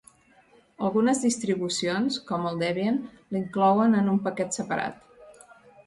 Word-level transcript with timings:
Algunes 0.87 1.21
distribucions, 1.25 2.17
com 2.31 2.49
el 2.53 2.59
Debian, 2.65 2.99
l'inclouen 3.37 3.97
en 4.03 4.13
un 4.17 4.21
paquet 4.29 4.61
separat. 4.61 5.03